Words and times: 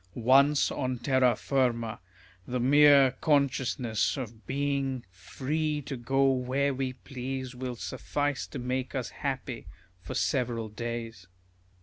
Once 0.15 0.71
on 0.71 0.97
terra 0.97 1.35
firma, 1.35 1.99
the 2.47 2.59
mere 2.59 3.11
consciousness 3.21 4.17
of 4.17 4.47
being 4.47 5.05
free 5.11 5.79
to 5.79 5.95
go 5.95 6.31
where 6.31 6.73
we 6.73 6.93
please 6.93 7.53
will 7.53 7.75
suffice 7.75 8.47
to 8.47 8.57
make 8.57 8.95
us 8.95 9.11
happy 9.11 9.67
for 10.01 10.15
several 10.15 10.69
days. 10.69 11.27